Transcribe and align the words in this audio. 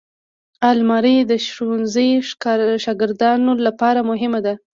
الماري 0.69 1.15
د 1.29 1.31
ښوونځي 1.53 2.09
شاګردانو 2.83 3.51
لپاره 3.65 3.99
مهمه 4.09 4.39
ده 4.45 4.53